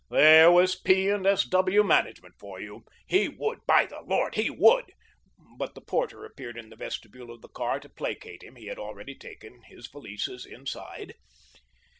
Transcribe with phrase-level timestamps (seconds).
[0.09, 1.09] There was P.
[1.09, 1.43] and S.
[1.45, 1.83] W.
[1.83, 2.85] management for you.
[3.05, 4.93] He would, by the Lord, he would
[5.59, 8.55] but the porter appeared in the vestibule of the car to placate him.
[8.55, 11.13] He had already taken his valises inside.